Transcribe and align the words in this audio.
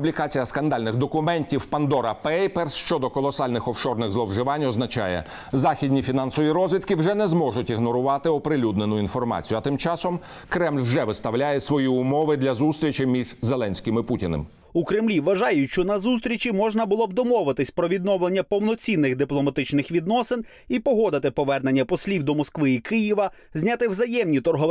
Публікація 0.00 0.46
скандальних 0.46 0.96
документів 0.96 1.68
Pandora 1.70 2.14
Papers 2.24 2.70
щодо 2.70 3.10
колосальних 3.10 3.68
офшорних 3.68 4.12
зловживань 4.12 4.64
означає, 4.64 5.24
західні 5.52 6.02
фінансові 6.02 6.50
розвідки 6.50 6.94
вже 6.94 7.14
не 7.14 7.28
зможуть 7.28 7.70
ігнорувати 7.70 8.28
оприлюднену 8.28 8.98
інформацію. 8.98 9.58
А 9.58 9.60
тим 9.60 9.78
часом 9.78 10.20
Кремль 10.48 10.80
вже 10.80 11.04
виставляє 11.04 11.60
свої 11.60 11.88
умови 11.88 12.36
для 12.36 12.54
зустрічі 12.54 13.06
між 13.06 13.26
Зеленським 13.42 13.98
і 13.98 14.02
Путіним. 14.02 14.46
У 14.72 14.84
Кремлі 14.84 15.20
вважають, 15.20 15.70
що 15.70 15.84
на 15.84 15.98
зустрічі 15.98 16.52
можна 16.52 16.86
було 16.86 17.06
б 17.06 17.12
домовитись 17.12 17.70
про 17.70 17.88
відновлення 17.88 18.42
повноцінних 18.42 19.16
дипломатичних 19.16 19.90
відносин 19.90 20.44
і 20.68 20.78
погодити 20.78 21.30
повернення 21.30 21.84
послів 21.84 22.22
до 22.22 22.34
Москви 22.34 22.70
і 22.70 22.78
Києва, 22.78 23.30
зняти 23.54 23.88
взаємні 23.88 24.40
торговельні 24.40 24.70